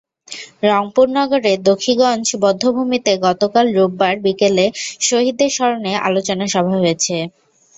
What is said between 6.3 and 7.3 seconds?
সভা হয়েছে।